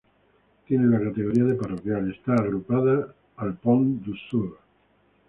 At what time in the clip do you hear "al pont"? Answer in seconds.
3.37-4.03